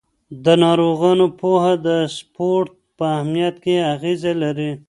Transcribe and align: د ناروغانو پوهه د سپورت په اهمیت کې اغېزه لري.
د 0.43 0.45
ناروغانو 0.63 1.25
پوهه 1.39 1.73
د 1.87 1.89
سپورت 2.17 2.71
په 2.97 3.03
اهمیت 3.17 3.55
کې 3.63 3.75
اغېزه 3.93 4.31
لري. 4.43 4.71